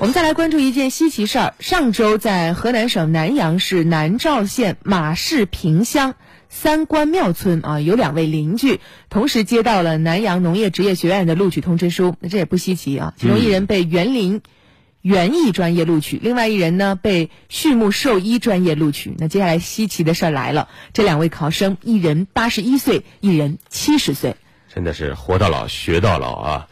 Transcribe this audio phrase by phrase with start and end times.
[0.00, 1.54] 我们再来关注一件稀奇事儿。
[1.60, 6.14] 上周在河南省南阳市南召县马市坪乡
[6.48, 12.16] 三官庙村啊，有两位邻居同时接到了南阳农业职业学院的录取通知书。
[12.20, 14.40] 那这也不稀奇啊，其中一人被园林
[15.02, 19.14] 园艺专业录取，另外一人呢被畜牧兽医专业录取。
[19.18, 24.36] 那接下来稀奇的事儿来了，这两位考生，一人八十一岁，一人七十岁，
[24.74, 26.68] 真的是活到老学到老啊！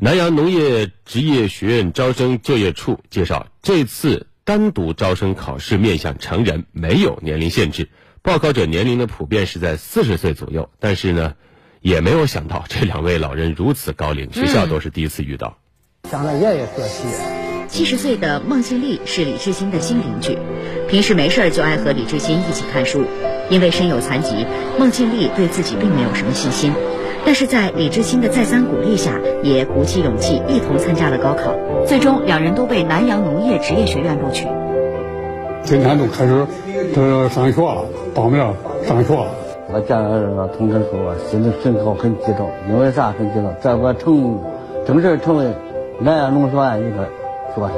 [0.00, 7.88] 南阳农业职业学院招生就业处介绍，这次单独招生考试面向成人，没有年龄限制，
[8.22, 10.70] 报考者年龄呢普遍是在四十岁左右。
[10.78, 11.34] 但是呢，
[11.80, 15.58] 也没有想到这两位老人如此高龄，学校都是第一次遇到。
[16.08, 17.08] 想着爷爷学习。
[17.66, 20.38] 七十岁的孟庆丽是李志新的新邻居，
[20.88, 23.04] 平时没事就爱和李志新一起看书。
[23.50, 24.46] 因为身有残疾，
[24.78, 26.72] 孟庆丽对自己并没有什么信心。
[27.28, 31.54] 但是在李志新的再三鼓励下，也鼓起勇气一同参加了高考。
[31.84, 34.46] 最终，两人都被南阳农业职业学院录取。
[35.62, 36.46] 今天都开始
[36.94, 38.38] 这上学了，报名
[38.86, 39.26] 上学了。
[39.70, 40.96] 我见到这个通知书，
[41.30, 42.48] 心里深刻很激动。
[42.66, 43.54] 因为啥很激动？
[43.60, 44.40] 在我成
[44.86, 45.52] 正式成为
[46.00, 47.10] 南阳农学院一个
[47.54, 47.70] 学生。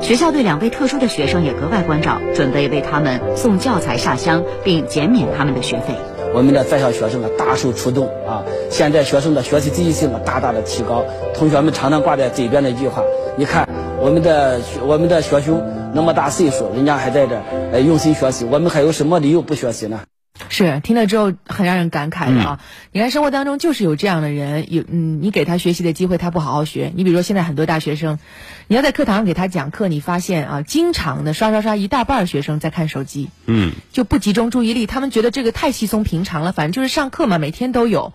[0.00, 5.92] 学校对两位特殊的学生也格外关照，准备为他们送教材下乡，并减免他们的学费。
[6.32, 8.44] 我们的在校学生呢大受触动啊！
[8.70, 11.04] 现在学生的学习积极性啊大大的提高。
[11.34, 13.02] 同学们常常挂在嘴边的一句话：
[13.36, 13.68] 你看
[14.00, 15.60] 我们的我们的学兄
[15.92, 17.36] 那么大岁数，人家还在这
[17.72, 20.00] 呃用心学习，我们还有什么理由不学习呢？
[20.48, 22.60] 是听了之后很让人感慨的啊！
[22.92, 26.92] 你看生活当中就是有这样的人，有嗯，你给他学习的机会，他不好好学。
[26.96, 28.18] 你比如说现在很多大学生，
[28.66, 34.86] 你要在课堂上给他讲课，你发现啊，经常的刷刷刷，一大半学生在看手机，嗯，就不集中注意力。
[34.86, 38.12] 他们觉得这个太稀松平常了，反正就是上课嘛，每天都有。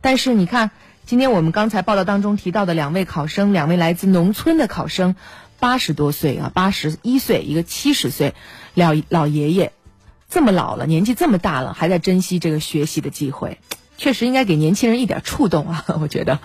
[0.00, 0.70] 但是你看，
[1.06, 5.14] 今天我们刚才报道当中提到的两位考生，两位来自农村的考生，
[5.58, 8.34] 八十多岁啊，八十一岁，一个七十岁，
[8.74, 9.72] 老老爷爷。
[10.28, 13.58] 这么老了，年纪这么大了，还在珍惜这个学习的机会，
[13.96, 15.84] 确实应该给年轻人一点触动啊！
[16.00, 16.38] 我觉得。